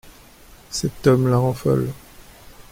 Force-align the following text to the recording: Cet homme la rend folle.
Cet 0.71 1.05
homme 1.05 1.27
la 1.27 1.37
rend 1.37 1.53
folle. 1.53 1.93